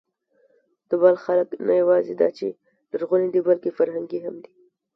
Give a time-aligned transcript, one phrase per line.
[0.89, 2.47] د بلخ خلک نه یواځې دا چې
[2.91, 4.51] لرغوني دي، بلکې فرهنګي هم دي.